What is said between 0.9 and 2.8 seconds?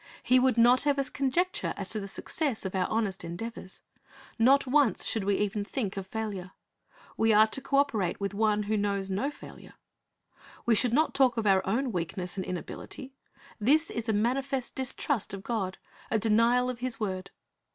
us conjecture as to the success of